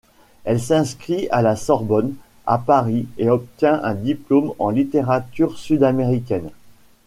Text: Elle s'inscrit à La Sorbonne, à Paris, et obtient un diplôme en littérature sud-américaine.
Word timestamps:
Elle 0.45 0.59
s'inscrit 0.59 1.27
à 1.29 1.43
La 1.43 1.55
Sorbonne, 1.55 2.15
à 2.47 2.57
Paris, 2.57 3.05
et 3.19 3.29
obtient 3.29 3.83
un 3.83 3.93
diplôme 3.93 4.51
en 4.57 4.71
littérature 4.71 5.59
sud-américaine. 5.59 6.49